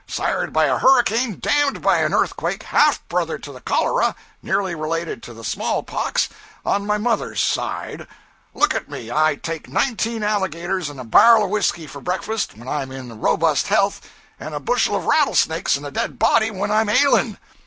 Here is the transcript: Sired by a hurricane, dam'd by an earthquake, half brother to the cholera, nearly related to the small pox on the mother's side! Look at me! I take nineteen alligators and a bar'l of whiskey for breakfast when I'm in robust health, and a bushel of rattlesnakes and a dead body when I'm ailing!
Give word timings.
Sired 0.07 0.51
by 0.51 0.65
a 0.65 0.79
hurricane, 0.79 1.37
dam'd 1.37 1.79
by 1.83 1.99
an 1.99 2.11
earthquake, 2.11 2.63
half 2.63 3.07
brother 3.07 3.37
to 3.37 3.51
the 3.51 3.61
cholera, 3.61 4.15
nearly 4.41 4.73
related 4.73 5.21
to 5.21 5.31
the 5.35 5.43
small 5.43 5.83
pox 5.83 6.27
on 6.65 6.87
the 6.87 6.97
mother's 6.97 7.39
side! 7.39 8.07
Look 8.55 8.73
at 8.73 8.89
me! 8.89 9.11
I 9.11 9.35
take 9.35 9.69
nineteen 9.69 10.23
alligators 10.23 10.89
and 10.89 10.99
a 10.99 11.03
bar'l 11.05 11.43
of 11.43 11.51
whiskey 11.51 11.85
for 11.85 12.01
breakfast 12.01 12.57
when 12.57 12.67
I'm 12.67 12.91
in 12.91 13.19
robust 13.21 13.67
health, 13.67 14.01
and 14.39 14.55
a 14.55 14.59
bushel 14.59 14.95
of 14.95 15.05
rattlesnakes 15.05 15.75
and 15.75 15.85
a 15.85 15.91
dead 15.91 16.17
body 16.17 16.49
when 16.49 16.71
I'm 16.71 16.89
ailing! 16.89 17.37